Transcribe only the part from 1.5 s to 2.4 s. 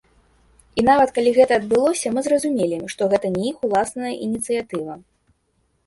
адбылося мы